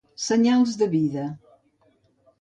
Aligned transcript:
Senyals 0.27 0.73
de 0.79 0.87
vida. 0.95 1.27